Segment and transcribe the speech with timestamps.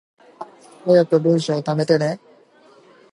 [0.83, 2.19] 早く文章溜めてね